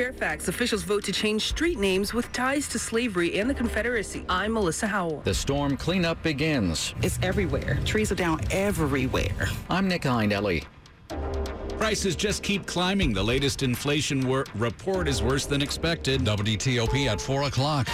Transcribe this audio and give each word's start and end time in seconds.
Fairfax, 0.00 0.48
officials 0.48 0.82
vote 0.82 1.04
to 1.04 1.12
change 1.12 1.42
street 1.42 1.78
names 1.78 2.14
with 2.14 2.32
ties 2.32 2.66
to 2.68 2.78
slavery 2.78 3.38
and 3.38 3.50
the 3.50 3.52
Confederacy. 3.52 4.24
I'm 4.30 4.54
Melissa 4.54 4.86
Howell. 4.86 5.20
The 5.24 5.34
storm 5.34 5.76
cleanup 5.76 6.22
begins. 6.22 6.94
It's 7.02 7.18
everywhere. 7.22 7.78
Trees 7.84 8.10
are 8.10 8.14
down 8.14 8.40
everywhere. 8.50 9.50
I'm 9.68 9.88
Nick 9.88 10.04
Iannelli. 10.04 10.64
Prices 11.78 12.16
just 12.16 12.42
keep 12.42 12.64
climbing. 12.64 13.12
The 13.12 13.22
latest 13.22 13.62
inflation 13.62 14.26
wor- 14.26 14.46
report 14.54 15.06
is 15.06 15.22
worse 15.22 15.44
than 15.44 15.60
expected. 15.60 16.22
WTOP 16.22 17.06
at 17.06 17.20
4 17.20 17.42
o'clock. 17.42 17.86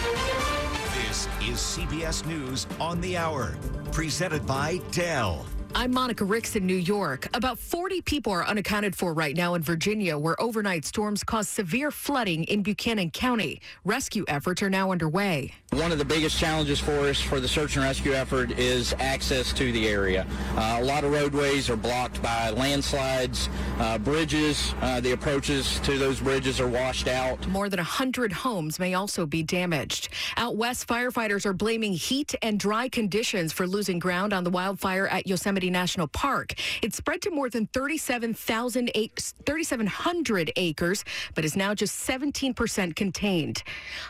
This 0.94 1.26
is 1.42 1.58
CBS 1.58 2.24
News 2.24 2.68
on 2.78 3.00
the 3.00 3.16
Hour, 3.16 3.56
presented 3.90 4.46
by 4.46 4.80
Dell. 4.92 5.44
I'm 5.78 5.92
Monica 5.92 6.24
Ricks 6.24 6.56
in 6.56 6.64
New 6.64 6.74
York. 6.74 7.28
About 7.34 7.58
40 7.58 8.00
people 8.00 8.32
are 8.32 8.46
unaccounted 8.46 8.96
for 8.96 9.12
right 9.12 9.36
now 9.36 9.52
in 9.52 9.62
Virginia, 9.62 10.16
where 10.16 10.40
overnight 10.40 10.86
storms 10.86 11.22
caused 11.22 11.50
severe 11.50 11.90
flooding 11.90 12.44
in 12.44 12.62
Buchanan 12.62 13.10
County. 13.10 13.60
Rescue 13.84 14.24
efforts 14.26 14.62
are 14.62 14.70
now 14.70 14.90
underway. 14.90 15.52
One 15.72 15.92
of 15.92 15.98
the 15.98 16.04
biggest 16.06 16.38
challenges 16.38 16.80
for 16.80 17.00
us 17.00 17.20
for 17.20 17.40
the 17.40 17.48
search 17.48 17.76
and 17.76 17.84
rescue 17.84 18.14
effort 18.14 18.52
is 18.52 18.94
access 18.98 19.52
to 19.52 19.70
the 19.70 19.86
area. 19.86 20.26
Uh, 20.56 20.78
a 20.80 20.82
lot 20.82 21.04
of 21.04 21.12
roadways 21.12 21.68
are 21.68 21.76
blocked 21.76 22.22
by 22.22 22.48
landslides, 22.48 23.50
uh, 23.78 23.98
bridges. 23.98 24.72
Uh, 24.80 25.00
the 25.00 25.12
approaches 25.12 25.78
to 25.80 25.98
those 25.98 26.20
bridges 26.20 26.58
are 26.58 26.68
washed 26.68 27.06
out. 27.06 27.46
More 27.48 27.68
than 27.68 27.80
100 27.80 28.32
homes 28.32 28.78
may 28.78 28.94
also 28.94 29.26
be 29.26 29.42
damaged. 29.42 30.08
Out 30.38 30.56
west, 30.56 30.88
firefighters 30.88 31.44
are 31.44 31.52
blaming 31.52 31.92
heat 31.92 32.34
and 32.40 32.58
dry 32.58 32.88
conditions 32.88 33.52
for 33.52 33.66
losing 33.66 33.98
ground 33.98 34.32
on 34.32 34.42
the 34.42 34.50
wildfire 34.50 35.06
at 35.08 35.26
Yosemite 35.26 35.65
National 35.70 36.08
Park. 36.08 36.54
It 36.82 36.94
spread 36.94 37.22
to 37.22 37.30
more 37.30 37.48
than 37.50 37.66
37,000 37.68 38.90
3,700 38.94 40.52
acres, 40.56 41.04
but 41.34 41.44
is 41.44 41.56
now 41.56 41.74
just 41.74 42.08
17% 42.08 42.96
contained. 42.96 43.62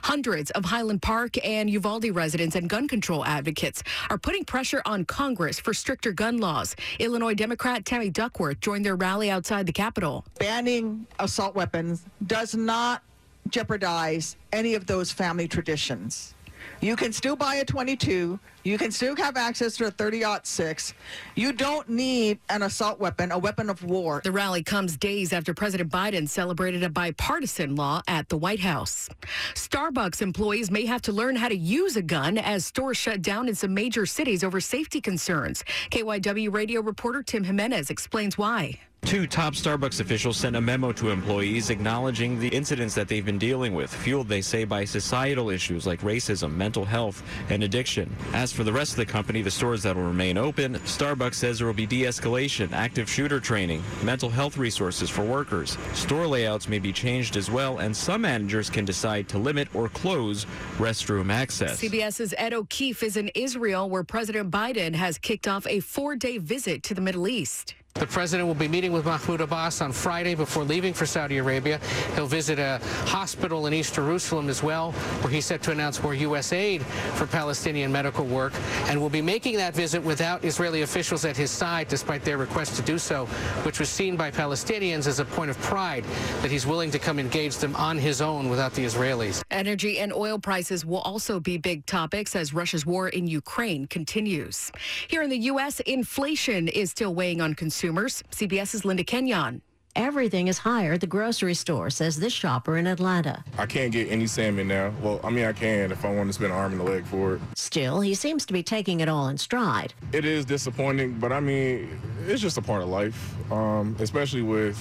Hundreds 0.03 0.51
of 0.53 0.65
Highland 0.65 1.03
Park 1.03 1.45
and 1.45 1.69
Uvalde 1.69 2.11
residents 2.15 2.57
and 2.57 2.69
gun 2.69 2.89
control 2.89 3.25
advocates 3.25 3.83
are 4.11 4.19
putting 4.19 4.45
pressure 4.45 4.83
on 4.87 5.05
Congress 5.05 5.59
for 5.59 5.75
stricter 5.75 6.13
gun 6.13 6.39
laws. 6.39 6.77
Illinois 6.99 7.35
Democrat 7.35 7.85
Tammy 7.85 8.11
Duckworth 8.11 8.61
joined 8.61 8.85
their 8.85 8.97
rally 8.97 9.31
outside 9.31 9.67
the 9.67 9.73
Capitol. 9.73 10.25
Banning 10.39 11.07
assault 11.19 11.55
weapons 11.55 12.05
does 12.27 12.55
not 12.55 13.03
jeopardize 13.51 14.37
any 14.53 14.75
of 14.75 14.87
those 14.87 15.13
family 15.13 15.49
traditions. 15.49 16.35
You 16.81 16.97
can 16.97 17.13
still 17.13 17.37
buy 17.37 17.57
a 17.57 17.65
22. 17.65 18.39
You 18.65 18.79
can 18.79 18.91
still 18.91 19.17
have 19.17 19.37
access 19.37 19.77
to 19.77 19.87
a 19.87 19.91
30 19.91 20.25
6. 20.43 20.95
You 21.35 21.53
don't 21.53 21.89
need 21.89 22.39
an 22.49 22.63
assault 22.63 22.99
weapon, 22.99 23.33
a 23.33 23.39
weapon 23.39 23.71
of 23.71 23.83
war. 23.85 24.21
The 24.25 24.33
rally 24.33 24.63
comes 24.63 24.97
days 24.97 25.33
after 25.33 25.55
President 25.55 25.91
Biden 25.91 26.29
celebrated 26.29 26.83
a 26.83 26.91
bipartisan 26.91 27.77
law 27.77 28.03
at 28.09 28.29
the 28.29 28.37
White 28.37 28.61
House. 28.61 29.09
Starbucks 29.55 30.21
employees 30.21 30.71
may 30.71 30.85
have 30.87 31.03
to 31.03 31.13
learn 31.13 31.37
how 31.37 31.49
to 31.49 31.57
use 31.57 31.97
a 31.97 32.03
gun 32.03 32.39
as 32.39 32.67
stores 32.67 32.97
shut 32.97 33.23
down 33.23 33.49
in 33.49 33.55
some 33.55 33.73
major 33.73 34.05
cities 34.05 34.43
over 34.43 34.61
safety 34.61 35.01
concerns. 35.01 35.65
KYW 35.91 36.53
radio 36.53 36.81
reporter 36.81 37.23
Tim 37.23 37.45
Jimenez 37.45 37.91
explains 37.91 38.37
why. 38.37 38.81
Two 39.07 39.29
top 39.29 39.55
Starbucks 39.55 40.01
officials 40.01 40.37
sent 40.37 40.57
a 40.57 40.61
memo 40.61 40.91
to 40.91 41.11
employees 41.11 41.71
acknowledging 41.71 42.41
the 42.41 42.49
incidents 42.49 42.93
that 42.97 43.07
they've 43.07 43.25
been 43.25 43.39
dealing 43.39 43.73
with, 43.73 43.95
fueled, 43.95 44.27
they 44.27 44.41
say, 44.41 44.65
by 44.65 44.85
societal 44.85 45.49
issues 45.49 45.87
like 45.87 46.01
racism, 46.01 46.53
mental 46.57 46.85
health, 46.85 47.23
and 47.49 47.63
addiction. 47.63 48.13
As 48.33 48.53
for 48.53 48.65
the 48.65 48.73
rest 48.73 48.91
of 48.91 48.97
the 48.97 49.07
company, 49.07 49.43
the 49.43 49.51
stores 49.51 49.85
that 49.85 49.95
will 49.95 50.03
remain 50.03 50.37
open, 50.37 50.75
Starbucks 50.81 51.37
says 51.37 51.59
there 51.59 51.69
will 51.69 51.73
be 51.73 51.87
de 51.87 52.03
escalation, 52.03 52.73
active 52.73 53.09
shooter 53.09 53.39
training, 53.39 53.81
mental 54.03 54.29
health 54.29 54.59
resources 54.59 55.09
for 55.09 55.23
workers. 55.23 55.79
Store 55.95 56.27
layouts 56.27 56.69
may 56.69 56.81
be 56.81 56.93
changed 56.93 57.37
as 57.37 57.49
well, 57.49 57.79
and 57.79 57.97
some 57.97 58.23
managers 58.23 58.69
can 58.69 58.85
decide 58.85 59.29
to 59.29 59.39
limit 59.39 59.69
or 59.73 59.89
close 59.89 60.47
restroom 60.79 61.33
access. 61.33 61.81
CBS's 61.81 62.35
Ed 62.37 62.53
O'Keefe 62.53 63.05
is 63.05 63.17
in 63.17 63.29
Israel, 63.37 63.89
where 63.89 64.03
President 64.03 64.51
Biden 64.51 64.97
has 64.97 65.17
kicked 65.17 65.47
off 65.47 65.65
a 65.69 65.79
four 65.79 66.17
day 66.17 66.39
visit 66.39 66.83
to 66.83 66.93
the 66.93 67.01
Middle 67.01 67.29
East. 67.29 67.77
The 67.99 68.07
president 68.07 68.47
will 68.47 68.55
be 68.55 68.69
meeting 68.69 68.93
with 68.93 69.07
Mahmoud 69.07 69.41
Abbas 69.41 69.81
on 69.81 69.91
Friday 69.91 70.35
before 70.35 70.65
leaving 70.65 70.93
for 70.93 71.07
Saudi 71.07 71.39
Arabia. 71.39 71.81
He'll 72.15 72.27
visit 72.27 72.59
a 72.59 72.79
hospital 73.07 73.67
in 73.67 73.73
East 73.73 73.95
Jerusalem 73.95 74.51
as 74.51 74.63
well, 74.63 74.93
where 75.23 75.33
he's 75.33 75.47
set 75.47 75.63
to 75.63 75.71
announce 75.71 76.03
more 76.03 76.15
U.S. 76.15 76.53
aid 76.53 76.83
for 77.15 77.27
Palestinian 77.27 77.91
medical 77.91 78.27
work, 78.27 78.53
and 78.89 79.01
will 79.01 79.09
be 79.09 79.23
making 79.23 79.57
that 79.57 79.75
visit 79.75 80.03
without 80.03 80.45
Israeli 80.45 80.83
officials 80.83 81.25
at 81.25 81.39
his 81.39 81.51
side, 81.51 81.89
despite 81.89 82.23
their 82.23 82.37
request 82.37 82.77
to 82.77 82.83
do 82.83 82.99
so, 82.99 83.25
which 83.65 83.81
was 83.81 83.89
seen 83.89 84.15
by 84.15 84.31
Palestinians 84.31 85.07
as 85.07 85.19
a 85.19 85.25
point 85.25 85.51
of 85.51 85.59
pride 85.61 86.05
that 86.43 86.51
he's 86.51 86.67
willing 86.67 86.91
to 86.91 86.99
come 86.99 87.19
engage 87.19 87.57
them 87.57 87.75
on 87.77 87.97
his 87.97 88.21
own 88.21 88.51
without 88.51 88.75
the 88.75 88.85
Israelis. 88.85 89.46
Energy 89.57 89.99
and 89.99 90.13
oil 90.13 90.39
prices 90.39 90.85
will 90.85 91.01
also 91.01 91.41
be 91.41 91.57
big 91.57 91.87
topics 91.87 92.37
as 92.37 92.53
Russia's 92.53 92.85
war 92.85 93.09
in 93.09 93.27
Ukraine 93.27 93.87
continues. 93.87 94.71
Here 95.09 95.23
in 95.23 95.31
the 95.31 95.39
U.S., 95.53 95.81
inflation 95.81 96.69
is 96.69 96.91
still 96.91 97.15
weighing 97.15 97.41
on 97.41 97.55
consumers 97.55 97.87
consumers. 97.87 98.23
CBS's 98.31 98.85
Linda 98.85 99.05
Kenyon. 99.05 99.61
Everything 99.95 100.49
is 100.49 100.59
higher 100.59 100.93
at 100.93 101.01
the 101.01 101.07
grocery 101.07 101.55
store, 101.55 101.91
says 101.91 102.17
this 102.19 102.33
shopper 102.33 102.77
in 102.77 102.87
Atlanta. 102.87 103.43
I 103.59 103.67
can't 103.67 103.93
get 103.93 104.11
any 104.11 104.27
salmon 104.27 104.69
now. 104.69 104.93
Well, 105.03 105.21
I 105.25 105.31
mean, 105.31 105.47
I 105.47 105.53
can 105.53 105.91
if 105.91 106.05
I 106.05 106.15
want 106.15 106.29
to 106.29 106.33
spend 106.33 106.53
an 106.53 106.59
arm 106.59 106.73
and 106.73 106.81
a 106.81 106.85
leg 106.85 107.05
for 107.07 107.35
it. 107.35 107.41
Still, 107.55 108.01
he 108.01 108.15
seems 108.15 108.45
to 108.47 108.53
be 108.53 108.63
taking 108.63 109.01
it 109.01 109.09
all 109.09 109.29
in 109.29 109.39
stride. 109.39 109.95
It 110.13 110.25
is 110.25 110.45
disappointing, 110.45 111.19
but 111.19 111.33
I 111.33 111.41
mean, 111.41 111.99
it's 112.27 112.43
just 112.43 112.59
a 112.59 112.63
part 112.63 112.83
of 112.83 112.89
life, 112.89 113.35
um, 113.51 113.97
especially 113.99 114.43
with 114.43 114.77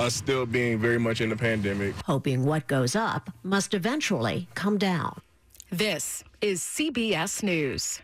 us 0.00 0.14
still 0.14 0.46
being 0.46 0.78
very 0.78 0.98
much 0.98 1.20
in 1.20 1.30
the 1.30 1.36
pandemic. 1.36 1.94
Hoping 2.06 2.44
what 2.44 2.66
goes 2.66 2.96
up 2.96 3.30
must 3.42 3.74
eventually 3.74 4.48
come 4.54 4.78
down. 4.78 5.20
This 5.70 6.24
is 6.40 6.60
CBS 6.60 7.42
News. 7.42 8.00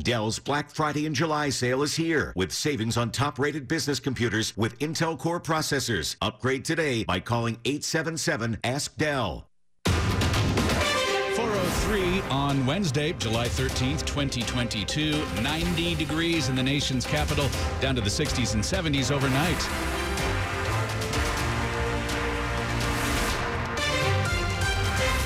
Dell's 0.00 0.38
Black 0.38 0.70
Friday 0.70 1.06
and 1.06 1.14
July 1.14 1.50
sale 1.50 1.82
is 1.82 1.96
here 1.96 2.32
with 2.36 2.52
savings 2.52 2.96
on 2.96 3.10
top-rated 3.10 3.66
business 3.66 3.98
computers 3.98 4.56
with 4.56 4.78
Intel 4.78 5.18
Core 5.18 5.40
processors. 5.40 6.14
Upgrade 6.22 6.64
today 6.64 7.02
by 7.02 7.18
calling 7.18 7.58
877 7.64 8.58
Ask 8.62 8.96
Dell. 8.96 9.48
403 9.86 12.20
on 12.30 12.64
Wednesday, 12.64 13.12
July 13.14 13.48
13th, 13.48 14.06
2022. 14.06 15.20
90 15.42 15.96
degrees 15.96 16.48
in 16.48 16.54
the 16.54 16.62
nation's 16.62 17.04
capital, 17.04 17.48
down 17.80 17.96
to 17.96 18.00
the 18.00 18.10
60s 18.10 18.54
and 18.54 18.62
70s 18.62 19.10
overnight. 19.10 19.97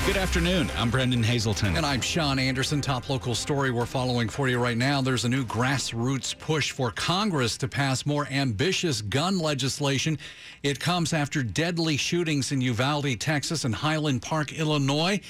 Good 0.05 0.17
afternoon. 0.17 0.69
I'm 0.75 0.89
Brennan 0.89 1.23
Haselton. 1.23 1.77
And 1.77 1.85
I'm 1.85 2.01
Sean 2.01 2.37
Anderson. 2.37 2.81
Top 2.81 3.09
local 3.09 3.33
story 3.33 3.71
we're 3.71 3.85
following 3.85 4.27
for 4.27 4.49
you 4.49 4.59
right 4.59 4.75
now. 4.77 5.01
There's 5.01 5.23
a 5.23 5.29
new 5.29 5.45
grassroots 5.45 6.37
push 6.37 6.71
for 6.71 6.91
Congress 6.91 7.57
to 7.59 7.69
pass 7.69 8.05
more 8.05 8.27
ambitious 8.29 9.01
gun 9.01 9.39
legislation. 9.39 10.19
It 10.61 10.77
comes 10.77 11.13
after 11.13 11.41
deadly 11.41 11.95
shootings 11.95 12.51
in 12.51 12.59
Uvalde, 12.59 13.17
Texas, 13.17 13.63
and 13.63 13.73
Highland 13.73 14.21
Park, 14.21 14.51
Illinois. 14.51 15.21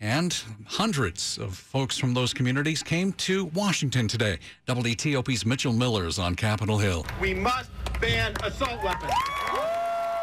And 0.00 0.32
hundreds 0.64 1.36
of 1.36 1.56
folks 1.56 1.98
from 1.98 2.14
those 2.14 2.32
communities 2.32 2.84
came 2.84 3.12
to 3.14 3.46
Washington 3.46 4.06
today. 4.06 4.38
WTOP's 4.68 5.44
Mitchell 5.44 5.72
Miller 5.72 6.06
is 6.06 6.20
on 6.20 6.36
Capitol 6.36 6.78
Hill. 6.78 7.04
We 7.20 7.34
must 7.34 7.68
ban 8.00 8.36
assault 8.44 8.80
weapons. 8.84 9.12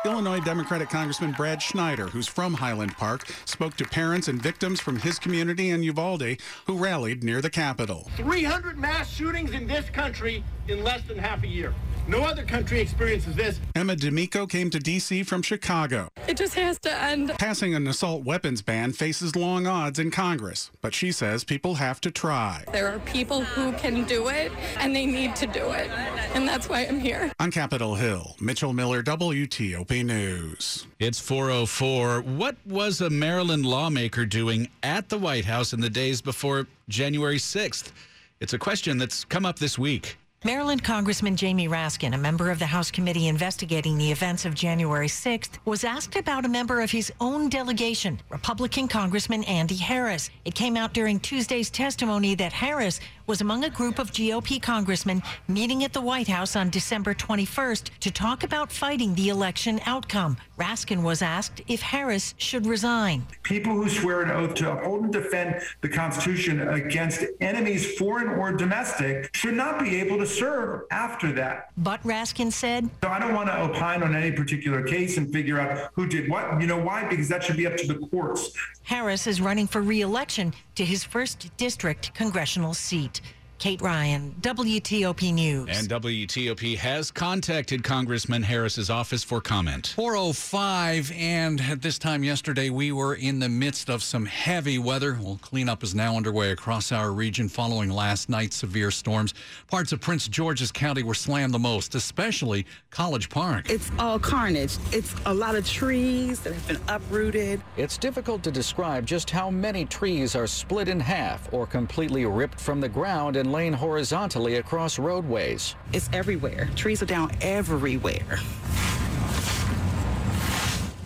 Illinois 0.07 0.40
Democratic 0.40 0.90
Congressman 0.90 1.34
Brad 1.34 1.62
Schneider, 1.62 2.07
who's 2.07 2.28
from 2.28 2.53
Highland 2.53 2.95
Park, 2.95 3.28
spoke 3.44 3.75
to 3.75 3.84
parents 3.84 4.29
and 4.29 4.41
victims 4.41 4.79
from 4.79 4.97
his 4.97 5.19
community 5.19 5.69
in 5.72 5.84
Uvalde 5.84 6.38
who 6.66 6.78
rallied 6.78 7.25
near 7.25 7.41
the 7.41 7.50
Capitol. 7.50 8.09
300 8.16 8.78
mass 8.78 9.09
shootings 9.09 9.51
in 9.51 9.67
this 9.67 9.90
country 9.90 10.46
in 10.69 10.81
less 10.81 11.03
than 11.03 11.17
half 11.17 11.44
a 11.44 11.47
year. 11.47 11.73
No 12.07 12.22
other 12.23 12.44
country 12.44 12.79
experiences 12.79 13.35
this. 13.35 13.59
Emma 13.75 13.94
D'Amico 13.94 14.47
came 14.47 14.69
to 14.69 14.79
D.C. 14.79 15.23
from 15.23 15.41
Chicago. 15.41 16.07
It 16.25 16.38
just 16.38 16.53
has 16.53 16.79
to 16.79 17.01
end. 17.03 17.34
Passing 17.38 17.75
an 17.75 17.85
assault 17.85 18.23
weapons 18.23 18.61
ban 18.61 18.93
faces 18.93 19.35
long 19.35 19.67
odds 19.67 19.99
in 19.99 20.09
Congress, 20.09 20.72
but 20.82 20.93
she 20.93 21.11
says 21.11 21.43
people 21.43 21.76
have 21.76 21.99
to 22.02 22.11
try. 22.11 22.64
There 22.72 22.87
are 22.87 22.99
people 22.99 23.41
who 23.41 23.73
can 23.73 24.05
do 24.05 24.29
it, 24.29 24.53
and 24.78 24.96
they 24.96 25.05
need 25.05 25.35
to 25.35 25.47
do 25.47 25.72
it. 25.72 25.90
And 26.37 26.47
that's 26.47 26.69
why 26.69 26.81
I'm 26.81 26.99
here. 26.99 27.31
On 27.39 27.49
Capitol 27.49 27.95
Hill, 27.95 28.35
Mitchell 28.39 28.72
Miller, 28.72 29.01
WTOP 29.01 30.05
News. 30.05 30.85
It's 30.99 31.19
404. 31.19 32.22
What 32.22 32.55
was 32.63 33.01
a 33.01 33.09
Maryland 33.09 33.66
lawmaker 33.66 34.23
doing 34.23 34.69
at 34.84 35.09
the 35.09 35.17
White 35.17 35.45
House 35.45 35.73
in 35.73 35.81
the 35.81 35.89
days 35.89 36.22
before 36.22 36.67
January 36.89 37.37
6th? 37.37 37.91
It's 38.39 38.53
a 38.53 38.59
question 38.59 38.99
that's 38.99 39.25
come 39.25 39.47
up 39.47 39.57
this 39.57 39.79
week. 39.79 40.16
Maryland 40.45 40.84
Congressman 40.84 41.35
Jamie 41.35 41.67
Raskin, 41.67 42.13
a 42.13 42.17
member 42.17 42.51
of 42.51 42.59
the 42.59 42.67
House 42.67 42.91
committee 42.91 43.28
investigating 43.28 43.97
the 43.97 44.11
events 44.11 44.45
of 44.45 44.53
January 44.53 45.07
6th, 45.07 45.57
was 45.66 45.84
asked 45.84 46.16
about 46.16 46.45
a 46.45 46.47
member 46.47 46.79
of 46.81 46.91
his 46.91 47.11
own 47.19 47.49
delegation, 47.49 48.19
Republican 48.29 48.87
Congressman 48.87 49.43
Andy 49.45 49.75
Harris. 49.75 50.29
It 50.45 50.53
came 50.53 50.78
out 50.78 50.93
during 50.93 51.19
Tuesday's 51.19 51.72
testimony 51.72 52.35
that 52.35 52.53
Harris 52.53 52.99
was 53.28 53.41
among 53.41 53.66
a 53.66 53.70
group 53.70 54.00
of 54.00 54.12
GOP 54.12 54.62
congressmen 54.62 55.22
meeting 55.50 55.84
at 55.84 55.91
the 55.91 56.00
White 56.00 56.29
House 56.29 56.56
on 56.56 56.70
December 56.70 57.14
21st 57.14 57.90
to 58.00 58.09
talk 58.09 58.44
about 58.44 58.72
fighting 58.72 59.14
the 59.16 59.28
election 59.28 59.82
outcome. 59.85 60.38
Raskin 60.58 61.03
was 61.03 61.22
asked 61.22 61.62
if 61.68 61.82
Harris 61.82 62.34
should 62.38 62.66
resign. 62.66 63.28
People 63.44 63.74
who 63.74 63.90
swear 63.90 64.22
an 64.22 64.32
oath 64.32 64.56
to 64.56 64.72
uphold 64.72 65.03
and 65.03 65.14
defend 65.14 65.62
the 65.82 65.90
Constitution 65.90 66.68
against 66.70 67.24
enemies, 67.41 67.97
foreign 67.97 68.29
or 68.40 68.53
domestic, 68.53 69.30
should 69.35 69.53
not 69.53 69.80
be 69.80 70.00
able 70.00 70.18
to 70.18 70.26
serve 70.26 70.84
after 70.90 71.32
that. 71.34 71.70
But 71.78 72.02
Raskin 72.03 72.52
said, 72.52 72.90
So 73.03 73.09
I 73.09 73.20
don't 73.20 73.35
want 73.35 73.50
to 73.50 73.62
opine 73.62 74.03
on 74.03 74.16
any 74.16 74.32
particular 74.32 74.82
case 74.82 75.18
and 75.18 75.32
figure 75.32 75.59
out 75.59 75.91
who 75.94 76.08
did 76.08 76.30
what. 76.30 76.59
You 76.62 76.68
know 76.68 76.80
why? 76.82 77.03
Because 77.08 77.28
that 77.28 77.44
should 77.44 77.58
be 77.58 77.68
up 77.68 77.76
to 77.78 77.88
the 77.88 77.96
courts. 78.08 78.52
Harris 78.84 79.28
is 79.28 79.41
running 79.41 79.68
for 79.68 79.82
re-election 79.82 80.53
to 80.76 80.85
his 80.85 81.03
first 81.03 81.52
district 81.58 82.14
congressional 82.14 82.73
seat. 82.73 83.16
Kate 83.59 83.82
Ryan, 83.82 84.36
WTOP 84.40 85.34
News. 85.34 85.70
And 85.72 85.90
WTOP 85.90 86.78
has 86.78 87.09
contacted 87.09 87.84
Congressman 87.84 88.44
Harris's 88.44 88.92
office 88.92 89.24
for 89.24 89.42
comment. 89.42 89.94
405, 89.96 91.12
and 91.16 91.59
at 91.62 91.82
this 91.82 91.98
time 91.98 92.24
yesterday, 92.24 92.70
we 92.70 92.92
were 92.92 93.16
in 93.16 93.40
the 93.40 93.50
midst 93.50 93.90
of 93.90 94.04
some 94.04 94.28
heavy 94.28 94.78
weather. 94.78 95.18
Well, 95.20 95.40
cleanup 95.42 95.82
is 95.82 95.96
now 95.96 96.16
underway 96.16 96.52
across 96.52 96.92
our 96.92 97.12
region 97.12 97.50
following 97.50 97.90
last 97.90 98.30
night's 98.30 98.58
severe 98.58 98.92
storms. 98.92 99.34
Parts 99.68 99.92
of 99.92 100.02
Prince 100.02 100.28
George's 100.28 100.72
County 100.72 101.02
were 101.02 101.16
slammed 101.16 101.54
the 101.54 101.59
most, 101.59 101.96
especially 101.96 102.66
College 102.92 103.28
Park. 103.30 103.72
It's 103.72 103.90
all 103.98 104.20
carnage. 104.20 104.78
It's 104.92 105.16
a 105.26 105.34
lot 105.34 105.56
of 105.56 105.68
trees 105.68 106.42
that 106.42 106.54
have 106.54 106.68
been 106.68 106.80
uprooted. 106.88 107.62
It's 107.76 107.98
difficult 107.98 108.44
to 108.44 108.52
describe 108.52 109.08
just 109.08 109.32
how 109.32 109.50
many 109.50 109.86
trees 109.86 110.36
are 110.36 110.46
split 110.46 110.88
in 110.88 111.00
half 111.00 111.52
or 111.52 111.66
completely 111.66 112.26
ripped 112.26 112.59
from 112.59 112.80
the 112.80 112.90
ground 112.90 113.36
and 113.36 113.47
laying 113.52 113.73
horizontally 113.73 114.55
across 114.55 114.99
roadways. 114.99 115.76
It's 115.94 116.09
everywhere. 116.14 116.70
Trees 116.76 117.02
are 117.02 117.05
down 117.05 117.32
everywhere. 117.41 118.40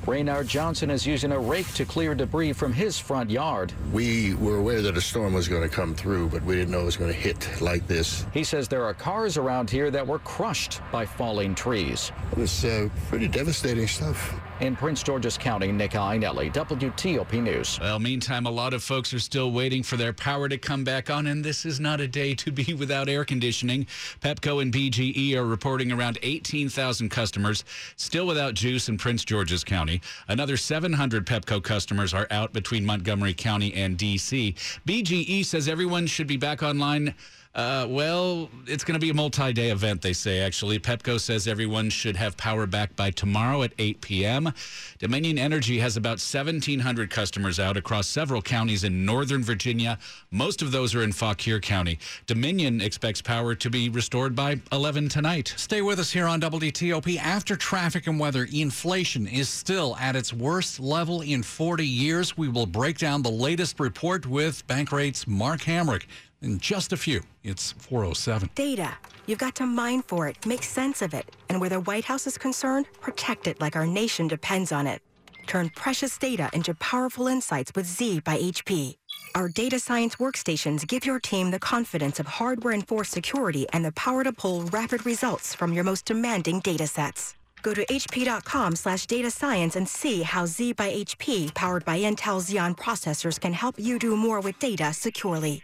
Raynard 0.08 0.48
Johnson 0.48 0.90
is 0.90 1.06
using 1.06 1.32
a 1.32 1.40
rake 1.40 1.72
to 1.76 1.86
clear 1.86 2.16
debris 2.16 2.54
from 2.54 2.74
his 2.74 2.98
front 2.98 3.30
yard. 3.30 3.72
We 3.94 4.34
were 4.34 4.58
aware 4.58 4.82
that 4.82 4.98
a 4.98 5.02
storm 5.02 5.34
was 5.34 5.48
going 5.48 5.62
to 5.62 5.70
come 5.70 5.94
through, 5.94 6.30
but 6.30 6.42
we 6.44 6.56
didn't 6.56 6.72
know 6.72 6.82
it 6.82 6.86
was 6.86 6.98
going 6.98 7.14
to 7.14 7.18
hit 7.18 7.48
like 7.62 7.88
this. 7.88 8.26
He 8.34 8.44
says 8.44 8.68
there 8.68 8.84
are 8.84 8.96
cars 8.96 9.38
around 9.38 9.70
here 9.70 9.92
that 9.92 10.06
were 10.06 10.20
crushed 10.20 10.82
by 10.92 11.06
falling 11.06 11.54
trees. 11.54 12.12
It 12.32 12.38
was 12.40 12.66
uh, 12.66 12.90
pretty 13.10 13.28
devastating 13.28 13.88
stuff. 13.88 14.34
In 14.62 14.76
Prince 14.76 15.02
George's 15.02 15.40
County, 15.40 15.72
Nick 15.72 15.94
Iannelli, 15.94 16.54
WTOP 16.54 17.42
News. 17.42 17.80
Well, 17.80 17.98
meantime, 17.98 18.46
a 18.46 18.52
lot 18.52 18.76
of 18.76 18.84
folks 18.84 19.12
are 19.12 19.20
still 19.20 19.52
waiting 19.52 19.82
for 19.82 19.98
their 19.98 20.14
power 20.14 20.48
to 20.48 20.56
come 20.60 20.84
back 20.84 21.10
on, 21.10 21.26
and 21.26 21.44
this 21.44 21.66
is 21.66 21.80
not 21.80 22.00
a 22.00 22.08
day 22.08 22.36
to 22.36 22.52
be 22.52 22.72
without 22.80 23.10
air 23.10 23.26
conditioning. 23.26 23.88
Pepco 24.20 24.62
and 24.62 24.72
BGE 24.72 25.34
are 25.34 25.48
reporting 25.48 25.92
around 25.92 26.20
18,000 26.22 27.10
customers 27.10 27.64
still 27.96 28.28
without 28.28 28.54
juice 28.54 28.88
in 28.88 29.00
Prince 29.00 29.26
George's 29.26 29.64
County. 29.64 30.00
Another 30.28 30.58
700 30.58 31.26
Pepco 31.26 31.64
customers 31.64 32.14
are 32.14 32.28
out 32.30 32.54
between 32.54 32.86
Montgomery 32.86 33.34
County 33.34 33.74
and 33.74 33.98
D.C. 33.98 34.54
BGE 34.88 35.44
says 35.44 35.68
everyone 35.68 36.06
should 36.06 36.28
be 36.28 36.38
back 36.38 36.62
online. 36.62 37.16
Uh, 37.54 37.86
well, 37.90 38.50
it's 38.66 38.86
going 38.86 38.94
to 38.94 39.00
be 39.00 39.10
a 39.10 39.14
multi 39.14 39.52
day 39.52 39.72
event, 39.72 40.02
they 40.02 40.14
say, 40.14 40.40
actually. 40.40 40.80
Pepco 40.80 41.20
says 41.20 41.48
everyone 41.48 41.90
should 41.90 42.16
have 42.16 42.38
power 42.38 42.66
back 42.66 42.96
by 42.96 43.12
tomorrow 43.12 43.62
at 43.64 43.74
8 43.78 44.00
p.m. 44.00 44.54
Dominion 45.00 45.38
Energy 45.38 45.80
has 45.80 45.98
about 45.98 46.12
1,700 46.12 47.10
customers 47.10 47.60
out 47.60 47.76
across 47.76 48.08
several 48.08 48.42
counties 48.42 48.86
in 48.86 49.06
Northern 49.06 49.44
Virginia. 49.44 50.00
Most 50.32 50.62
of 50.62 50.72
those 50.72 50.96
are 50.96 51.04
in 51.04 51.12
Fauquier 51.12 51.60
County. 51.60 52.00
Dominion 52.26 52.80
expects 52.80 53.22
power 53.22 53.54
to 53.54 53.70
be 53.70 53.90
restored 53.90 54.34
by 54.34 54.62
11 54.72 55.10
tonight. 55.10 55.54
Stay 55.58 55.82
with 55.82 56.00
us 56.00 56.12
here 56.12 56.28
on 56.28 56.40
WTOP. 56.40 57.18
After 57.18 57.58
traffic 57.58 58.08
and 58.08 58.18
weather, 58.18 58.48
inflation 58.54 59.28
is 59.28 59.50
still 59.50 59.98
at 59.98 60.16
its 60.16 60.32
worst 60.32 60.80
level 60.80 61.20
in 61.20 61.44
40 61.44 61.86
years. 61.86 62.38
We 62.38 62.48
will 62.48 62.66
break 62.66 62.98
down 62.98 63.24
the 63.24 63.32
latest 63.32 63.78
report 63.82 64.26
with 64.26 64.66
Bankrate's 64.68 65.28
Mark 65.28 65.62
Hamrick 65.62 66.04
in 66.42 66.60
just 66.60 66.94
a 66.94 66.98
few. 66.98 67.22
It's 67.44 67.72
407. 67.72 68.50
Data. 68.56 68.94
You've 69.26 69.40
got 69.40 69.56
to 69.56 69.66
mine 69.66 70.02
for 70.02 70.28
it, 70.28 70.46
make 70.46 70.64
sense 70.64 71.02
of 71.02 71.14
it, 71.14 71.36
and 71.50 71.62
where 71.62 71.70
the 71.70 71.80
White 71.82 72.06
House 72.06 72.28
is 72.28 72.38
concerned, 72.38 72.88
protect 73.00 73.48
it 73.48 73.62
like 73.62 73.76
our 73.76 73.88
nation 73.88 74.28
depends 74.28 74.72
on 74.72 74.88
it. 74.88 75.02
Turn 75.48 75.70
precious 75.76 76.18
data 76.18 76.50
into 76.54 76.74
powerful 76.76 77.28
insights 77.28 77.72
with 77.76 77.86
Z 77.86 78.22
by 78.22 78.38
HP. 78.38 78.96
Our 79.36 79.50
data 79.50 79.80
science 79.80 80.16
workstations 80.18 80.88
give 80.88 81.06
your 81.06 81.20
team 81.20 81.52
the 81.52 81.60
confidence 81.60 82.20
of 82.20 82.26
hardware-enforced 82.26 83.12
security 83.12 83.66
and 83.72 83.86
the 83.86 83.92
power 83.94 84.24
to 84.24 84.34
pull 84.34 84.64
rapid 84.64 85.06
results 85.06 85.56
from 85.56 85.74
your 85.74 85.84
most 85.84 86.06
demanding 86.06 86.60
data 86.60 86.88
sets. 86.88 87.36
Go 87.62 87.74
to 87.74 87.86
hp.com 87.86 88.76
slash 88.76 89.06
data 89.06 89.32
science 89.32 89.76
and 89.76 89.88
see 89.88 90.24
how 90.24 90.46
Z 90.46 90.74
by 90.74 90.92
HP, 90.92 91.54
powered 91.54 91.86
by 91.86 92.00
Intel 92.00 92.42
Xeon 92.42 92.76
processors, 92.78 93.40
can 93.40 93.54
help 93.54 93.76
you 93.78 94.00
do 94.00 94.18
more 94.18 94.40
with 94.40 94.58
data 94.60 94.94
securely. 94.94 95.64